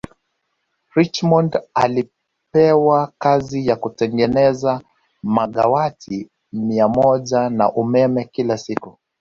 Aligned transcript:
Richmond 0.95 1.61
ilipewa 1.85 3.13
kazi 3.17 3.67
ya 3.67 3.75
kutengeneza 3.75 4.81
megawati 5.23 6.29
mia 6.51 6.87
moja 6.87 7.49
za 7.49 7.71
umeme 7.75 8.23
kila 8.25 8.57
siku 8.57 8.97